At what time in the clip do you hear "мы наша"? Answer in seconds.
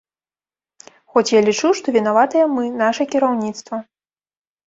2.55-3.03